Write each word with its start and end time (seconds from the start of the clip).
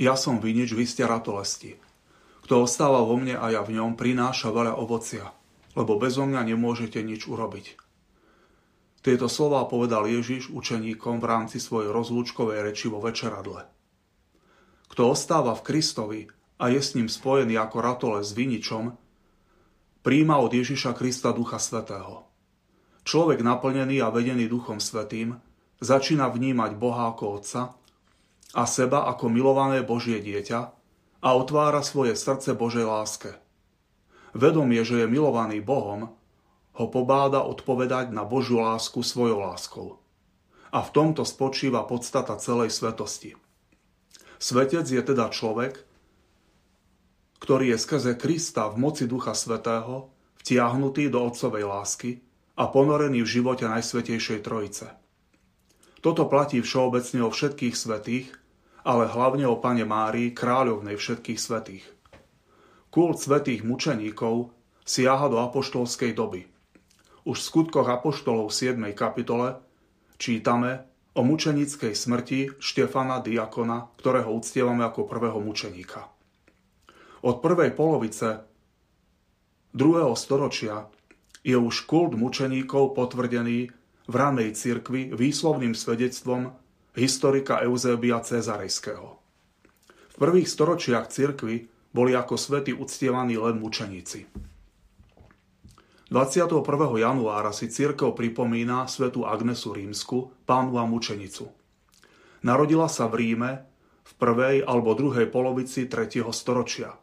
Ja 0.00 0.16
som 0.16 0.40
vinič, 0.40 0.72
vy 0.72 0.88
ste 0.88 1.04
ratolesti. 1.04 1.76
Kto 2.48 2.64
ostáva 2.64 3.04
vo 3.04 3.20
mne 3.20 3.36
a 3.36 3.52
ja 3.52 3.60
v 3.60 3.76
ňom, 3.76 4.00
prináša 4.00 4.48
veľa 4.48 4.80
ovocia, 4.80 5.28
lebo 5.76 6.00
bezo 6.00 6.24
mňa 6.24 6.40
nemôžete 6.56 7.04
nič 7.04 7.28
urobiť. 7.28 7.76
Tieto 9.04 9.28
slová 9.28 9.68
povedal 9.68 10.08
Ježiš 10.08 10.48
učeníkom 10.56 11.20
v 11.20 11.28
rámci 11.28 11.60
svojej 11.60 11.92
rozlúčkovej 11.92 12.64
reči 12.64 12.88
vo 12.88 13.04
večeradle. 13.04 13.68
Kto 14.88 15.12
ostáva 15.12 15.52
v 15.52 15.68
Kristovi 15.68 16.20
a 16.56 16.72
je 16.72 16.80
s 16.80 16.96
ním 16.96 17.12
spojený 17.12 17.60
ako 17.60 17.84
ratole 17.84 18.24
s 18.24 18.32
viničom, 18.32 18.96
príjma 20.00 20.40
od 20.40 20.48
Ježiša 20.48 20.96
Krista 20.96 21.36
Ducha 21.36 21.60
Svetého. 21.60 22.24
Človek 23.04 23.44
naplnený 23.44 24.00
a 24.00 24.08
vedený 24.08 24.48
Duchom 24.48 24.80
Svetým 24.80 25.36
začína 25.76 26.32
vnímať 26.32 26.72
Boha 26.80 27.12
ako 27.12 27.36
Otca 27.36 27.79
a 28.54 28.66
seba 28.66 29.06
ako 29.06 29.30
milované 29.30 29.82
Božie 29.86 30.18
dieťa 30.18 30.60
a 31.20 31.28
otvára 31.36 31.84
svoje 31.84 32.16
srdce 32.18 32.56
Božej 32.56 32.86
láske. 32.88 33.30
Vedomie, 34.34 34.82
že 34.86 35.04
je 35.04 35.06
milovaný 35.10 35.62
Bohom, 35.62 36.14
ho 36.78 36.86
pobáda 36.88 37.42
odpovedať 37.44 38.14
na 38.14 38.22
Božiu 38.24 38.62
lásku 38.62 39.02
svojou 39.02 39.42
láskou. 39.42 39.88
A 40.70 40.86
v 40.86 40.90
tomto 40.94 41.26
spočíva 41.26 41.82
podstata 41.82 42.38
celej 42.38 42.70
svetosti. 42.70 43.34
Svetec 44.40 44.86
je 44.86 45.02
teda 45.02 45.28
človek, 45.28 45.82
ktorý 47.42 47.74
je 47.74 47.78
skrze 47.82 48.12
Krista 48.16 48.70
v 48.70 48.78
moci 48.78 49.04
Ducha 49.10 49.34
Svetého 49.34 50.14
vtiahnutý 50.40 51.12
do 51.12 51.20
Otcovej 51.28 51.68
lásky 51.68 52.10
a 52.56 52.72
ponorený 52.72 53.20
v 53.26 53.32
živote 53.40 53.68
Najsvetejšej 53.68 54.40
Trojice. 54.40 54.88
Toto 56.00 56.24
platí 56.24 56.64
všeobecne 56.64 57.28
o 57.28 57.30
všetkých 57.32 57.76
svetých, 57.76 58.39
ale 58.90 59.06
hlavne 59.06 59.46
o 59.46 59.54
Pane 59.54 59.86
Márii, 59.86 60.34
kráľovnej 60.34 60.98
všetkých 60.98 61.38
svetých. 61.38 61.86
Kult 62.90 63.22
svetých 63.22 63.62
mučeníkov 63.62 64.50
siaha 64.82 65.30
do 65.30 65.38
apoštolskej 65.38 66.10
doby. 66.10 66.50
Už 67.22 67.38
v 67.38 67.46
skutkoch 67.46 67.86
apoštolov 67.86 68.50
7. 68.50 68.82
kapitole 68.90 69.62
čítame 70.18 70.90
o 71.14 71.22
mučenickej 71.22 71.94
smrti 71.94 72.58
Štefana 72.58 73.22
Diakona, 73.22 73.94
ktorého 73.94 74.34
uctievame 74.34 74.82
ako 74.82 75.06
prvého 75.06 75.38
mučeníka. 75.38 76.10
Od 77.22 77.38
prvej 77.38 77.70
polovice 77.78 78.42
2. 79.70 79.86
storočia 80.18 80.90
je 81.46 81.54
už 81.54 81.86
kult 81.86 82.18
mučeníkov 82.18 82.98
potvrdený 82.98 83.70
v 84.10 84.14
ranej 84.18 84.58
cirkvi 84.58 85.14
výslovným 85.14 85.78
svedectvom 85.78 86.58
historika 87.00 87.64
Eusebia 87.64 88.20
Cezarejského. 88.20 89.16
V 89.88 90.16
prvých 90.20 90.52
storočiach 90.52 91.08
cirkvy 91.08 91.64
boli 91.96 92.12
ako 92.12 92.36
svety 92.36 92.76
uctievaní 92.76 93.40
len 93.40 93.56
mučeníci. 93.56 94.28
21. 96.12 96.60
januára 97.00 97.56
si 97.56 97.72
církev 97.72 98.12
pripomína 98.12 98.84
svetu 98.84 99.24
Agnesu 99.24 99.72
Rímsku, 99.72 100.44
pánu 100.44 100.76
a 100.76 100.84
mučenicu. 100.84 101.48
Narodila 102.44 102.90
sa 102.90 103.08
v 103.08 103.14
Ríme 103.16 103.64
v 104.04 104.12
prvej 104.20 104.56
alebo 104.68 104.92
druhej 104.92 105.30
polovici 105.32 105.88
3. 105.88 106.20
storočia. 106.36 107.00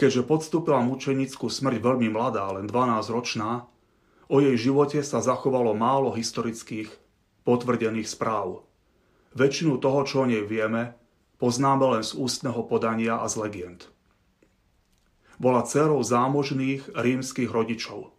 Keďže 0.00 0.24
podstúpila 0.24 0.80
mučenickú 0.80 1.52
smrť 1.52 1.76
veľmi 1.84 2.08
mladá, 2.08 2.48
len 2.56 2.64
12 2.64 3.12
ročná, 3.12 3.68
o 4.30 4.40
jej 4.40 4.56
živote 4.56 5.04
sa 5.04 5.20
zachovalo 5.20 5.76
málo 5.76 6.14
historických 6.16 6.88
potvrdených 7.44 8.08
správ. 8.08 8.69
Väčšinu 9.30 9.78
toho, 9.78 10.02
čo 10.02 10.22
o 10.22 10.26
nej 10.26 10.42
vieme, 10.42 10.98
poznáme 11.38 11.98
len 11.98 12.02
z 12.02 12.18
ústneho 12.18 12.66
podania 12.66 13.22
a 13.22 13.30
z 13.30 13.34
legend. 13.46 13.80
Bola 15.40 15.64
dcerou 15.64 16.02
zámožných 16.02 16.92
rímskych 16.92 17.48
rodičov. 17.48 18.12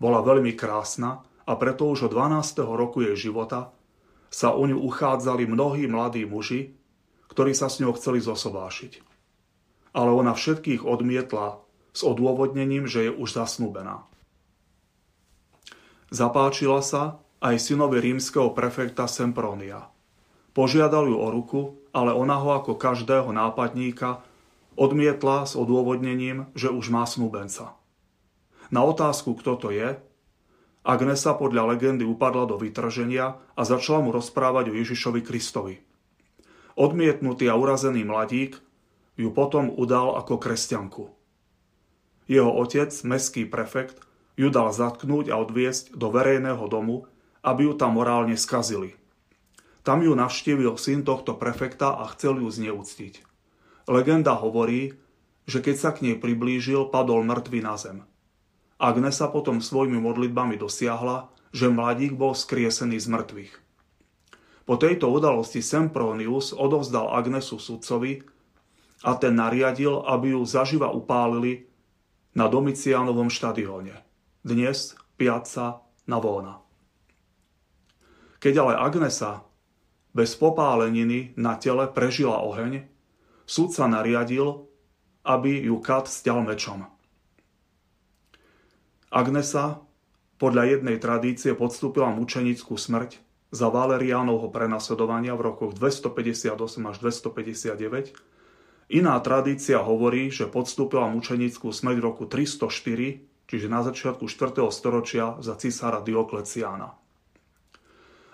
Bola 0.00 0.24
veľmi 0.24 0.56
krásna 0.58 1.22
a 1.46 1.52
preto 1.54 1.86
už 1.86 2.10
od 2.10 2.12
12. 2.16 2.64
roku 2.64 3.04
jej 3.04 3.14
života 3.14 3.76
sa 4.32 4.56
o 4.56 4.64
ňu 4.64 4.80
uchádzali 4.80 5.44
mnohí 5.44 5.84
mladí 5.86 6.24
muži, 6.24 6.74
ktorí 7.28 7.52
sa 7.52 7.68
s 7.68 7.78
ňou 7.84 7.92
chceli 7.94 8.24
zosobášiť. 8.24 9.04
Ale 9.92 10.10
ona 10.10 10.32
všetkých 10.32 10.88
odmietla 10.88 11.60
s 11.92 12.00
odôvodnením, 12.00 12.88
že 12.88 13.06
je 13.06 13.12
už 13.12 13.36
zasnúbená. 13.36 14.08
Zapáčila 16.08 16.80
sa 16.80 17.20
aj 17.44 17.60
synovi 17.60 18.00
rímskeho 18.00 18.56
prefekta 18.56 19.04
Sempronia. 19.04 19.91
Požiadal 20.52 21.08
ju 21.08 21.16
o 21.16 21.28
ruku, 21.32 21.60
ale 21.96 22.12
ona 22.12 22.36
ho 22.36 22.52
ako 22.56 22.76
každého 22.76 23.32
nápadníka 23.32 24.20
odmietla 24.76 25.48
s 25.48 25.56
odôvodnením, 25.56 26.48
že 26.56 26.72
už 26.72 26.92
má 26.92 27.04
snúbenca. 27.08 27.76
Na 28.72 28.84
otázku, 28.84 29.36
kto 29.36 29.56
to 29.60 29.68
je, 29.72 29.96
Agnesa 30.82 31.38
podľa 31.38 31.74
legendy 31.74 32.02
upadla 32.02 32.50
do 32.50 32.58
vytrženia 32.58 33.38
a 33.54 33.62
začala 33.62 34.02
mu 34.02 34.10
rozprávať 34.10 34.74
o 34.74 34.76
Ježišovi 34.82 35.22
Kristovi. 35.22 35.78
Odmietnutý 36.74 37.46
a 37.46 37.54
urazený 37.54 38.02
mladík 38.02 38.58
ju 39.14 39.30
potom 39.30 39.70
udal 39.70 40.18
ako 40.18 40.42
kresťanku. 40.42 41.04
Jeho 42.26 42.50
otec, 42.50 42.90
meský 43.06 43.46
prefekt, 43.46 44.02
ju 44.34 44.50
dal 44.50 44.74
zatknúť 44.74 45.30
a 45.30 45.38
odviesť 45.38 45.94
do 45.94 46.10
verejného 46.10 46.64
domu, 46.66 47.06
aby 47.46 47.70
ju 47.70 47.72
tam 47.78 48.02
morálne 48.02 48.34
skazili. 48.34 48.98
Tam 49.82 49.98
ju 50.02 50.14
navštívil 50.14 50.78
syn 50.78 51.02
tohto 51.02 51.34
prefekta 51.34 51.98
a 51.98 52.06
chcel 52.14 52.38
ju 52.38 52.46
zneúctiť. 52.46 53.26
Legenda 53.90 54.38
hovorí, 54.38 54.94
že 55.42 55.58
keď 55.58 55.76
sa 55.78 55.90
k 55.90 56.06
nej 56.06 56.16
priblížil, 56.22 56.86
padol 56.86 57.26
mŕtvy 57.26 57.60
na 57.66 57.74
zem. 57.74 58.06
Agnesa 58.78 59.26
potom 59.26 59.58
svojimi 59.58 59.98
modlitbami 59.98 60.54
dosiahla, 60.54 61.30
že 61.50 61.66
mladík 61.66 62.14
bol 62.14 62.34
skriesený 62.34 62.98
z 63.02 63.06
mŕtvych. 63.10 63.54
Po 64.62 64.78
tejto 64.78 65.10
udalosti 65.10 65.58
Sempronius 65.58 66.54
odovzdal 66.54 67.10
Agnesu 67.10 67.58
sudcovi 67.58 68.22
a 69.02 69.18
ten 69.18 69.34
nariadil, 69.34 70.06
aby 70.06 70.38
ju 70.38 70.46
zaživa 70.46 70.94
upálili 70.94 71.66
na 72.38 72.46
Domicianovom 72.46 73.26
štadióne. 73.26 73.98
Dnes 74.46 74.94
Piazza 75.18 75.82
Navona. 76.06 76.62
Keď 78.38 78.54
ale 78.62 78.74
Agnesa 78.78 79.42
bez 80.12 80.36
popáleniny 80.36 81.32
na 81.40 81.56
tele 81.56 81.88
prežila 81.88 82.40
oheň, 82.44 82.88
sa 83.48 83.84
nariadil, 83.88 84.68
aby 85.24 85.68
ju 85.68 85.76
kat 85.80 86.08
stial 86.08 86.40
mečom. 86.40 86.88
Agnesa 89.12 89.84
podľa 90.40 90.78
jednej 90.78 90.96
tradície 90.96 91.52
podstúpila 91.52 92.08
mučenickú 92.16 92.80
smrť 92.80 93.20
za 93.52 93.68
Valeriánovho 93.68 94.48
prenasledovania 94.48 95.36
v 95.36 95.52
rokoch 95.52 95.76
258 95.76 96.56
až 96.88 96.96
259. 96.98 98.16
Iná 98.92 99.14
tradícia 99.20 99.78
hovorí, 99.84 100.32
že 100.32 100.48
podstúpila 100.48 101.12
mučenickú 101.12 101.68
smrť 101.68 101.96
v 102.00 102.04
roku 102.04 102.24
304, 102.24 103.22
čiže 103.46 103.66
na 103.68 103.80
začiatku 103.84 104.24
4. 104.26 104.64
storočia 104.72 105.36
za 105.44 105.54
cisára 105.60 106.00
Diokleciána. 106.00 106.96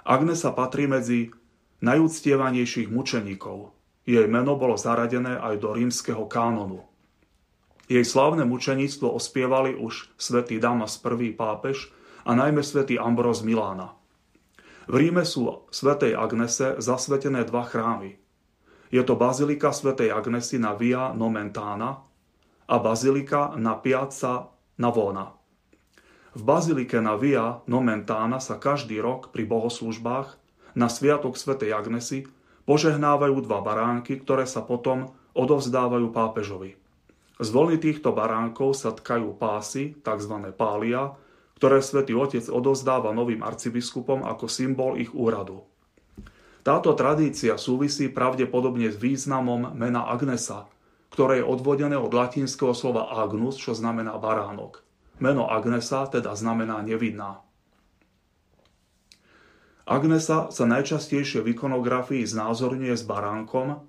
Agnesa 0.07 0.55
patrí 0.55 0.87
medzi 0.89 1.35
najúctievanejších 1.85 2.89
mučeníkov. 2.91 3.75
Jej 4.09 4.25
meno 4.25 4.57
bolo 4.57 4.81
zaradené 4.81 5.37
aj 5.37 5.55
do 5.61 5.77
rímskeho 5.77 6.25
kánonu. 6.27 6.89
Jej 7.89 8.05
slávne 8.05 8.45
mučeníctvo 8.45 9.09
ospievali 9.09 9.77
už 9.77 10.13
svätý 10.21 10.61
Damas 10.61 11.01
I 11.01 11.33
pápež 11.33 11.93
a 12.25 12.37
najmä 12.37 12.61
svätý 12.61 13.01
Ambros 13.01 13.41
Milána. 13.41 13.97
V 14.89 14.95
Ríme 14.97 15.25
sú 15.25 15.69
svätej 15.69 16.17
Agnese 16.17 16.81
zasvetené 16.81 17.45
dva 17.45 17.65
chrámy. 17.65 18.17
Je 18.89 19.05
to 19.05 19.21
bazilika 19.21 19.69
svätej 19.69 20.09
Agnesy 20.09 20.57
na 20.57 20.73
Via 20.73 21.13
Nomentana 21.13 22.01
a 22.65 22.77
bazilika 22.81 23.53
na 23.61 23.77
Piazza 23.77 24.49
Navona. 24.81 25.37
V 26.33 26.41
bazilike 26.41 26.97
na 27.05 27.21
Via 27.21 27.61
Nomentana 27.69 28.41
sa 28.41 28.57
každý 28.57 28.97
rok 29.01 29.29
pri 29.29 29.45
bohoslužbách 29.45 30.41
na 30.77 30.91
Sviatok 30.91 31.39
svätej 31.39 31.73
Agnesy 31.73 32.29
požehnávajú 32.69 33.41
dva 33.45 33.65
baránky, 33.65 34.21
ktoré 34.21 34.45
sa 34.45 34.61
potom 34.61 35.15
odovzdávajú 35.33 36.13
pápežovi. 36.13 36.77
Z 37.39 37.49
voľny 37.55 37.79
týchto 37.79 38.11
baránkov 38.11 38.75
sa 38.75 38.91
tkajú 38.91 39.39
pásy, 39.39 39.95
tzv. 40.03 40.35
pália, 40.59 41.15
ktoré 41.57 41.79
svätý 41.79 42.13
Otec 42.13 42.51
odovzdáva 42.51 43.15
novým 43.15 43.47
arcibiskupom 43.47 44.27
ako 44.27 44.51
symbol 44.51 44.99
ich 44.99 45.15
úradu. 45.15 45.63
Táto 46.67 46.93
tradícia 46.93 47.57
súvisí 47.57 48.11
pravdepodobne 48.11 48.91
s 48.91 48.99
významom 48.99 49.73
mena 49.73 50.05
Agnesa, 50.11 50.67
ktoré 51.09 51.41
je 51.41 51.49
odvodené 51.49 51.97
od 51.97 52.13
latinského 52.13 52.77
slova 52.77 53.09
agnus, 53.09 53.57
čo 53.57 53.73
znamená 53.73 54.19
baránok. 54.21 54.85
Meno 55.19 55.49
Agnesa 55.51 56.07
teda 56.07 56.37
znamená 56.37 56.79
nevidná. 56.85 57.43
Agnesa 59.89 60.53
sa 60.53 60.65
najčastejšie 60.69 61.41
v 61.41 61.57
ikonografii 61.57 62.29
znázorňuje 62.29 62.93
s 62.93 63.05
baránkom, 63.09 63.89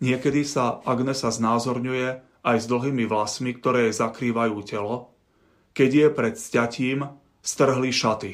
Niekedy 0.00 0.48
sa 0.48 0.80
Agnesa 0.88 1.28
znázorňuje 1.28 2.24
aj 2.40 2.56
s 2.56 2.64
dlhými 2.64 3.04
vlasmi, 3.04 3.52
ktoré 3.52 3.92
zakrývajú 3.92 4.56
telo, 4.64 5.12
keď 5.76 5.90
je 5.92 6.06
pred 6.08 6.34
sťatím 6.40 7.04
strhli 7.44 7.92
šaty. 7.92 8.32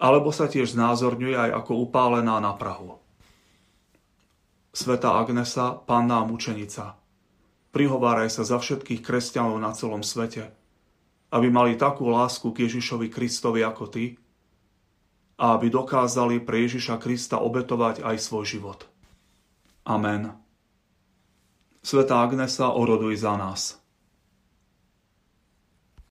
Alebo 0.00 0.32
sa 0.32 0.48
tiež 0.48 0.72
znázorňuje 0.72 1.36
aj 1.36 1.50
ako 1.64 1.84
upálená 1.84 2.40
na 2.40 2.56
Prahu. 2.56 2.96
Sveta 4.74 5.20
Agnesa, 5.20 5.76
panná 5.84 6.24
mučenica, 6.24 6.96
prihováraj 7.70 8.32
sa 8.32 8.42
za 8.42 8.56
všetkých 8.58 9.04
kresťanov 9.04 9.60
na 9.60 9.70
celom 9.76 10.00
svete, 10.00 10.50
aby 11.34 11.50
mali 11.50 11.74
takú 11.74 12.06
lásku 12.06 12.46
k 12.54 12.70
Ježišovi 12.70 13.10
Kristovi 13.10 13.66
ako 13.66 13.90
ty 13.90 14.14
a 15.34 15.58
aby 15.58 15.66
dokázali 15.66 16.38
pre 16.46 16.62
Ježiša 16.62 17.02
Krista 17.02 17.42
obetovať 17.42 18.06
aj 18.06 18.16
svoj 18.22 18.46
život. 18.46 18.86
Amen. 19.82 20.30
Sveta 21.82 22.22
Agnesa, 22.22 22.70
oroduj 22.70 23.18
za 23.18 23.34
nás. 23.34 23.83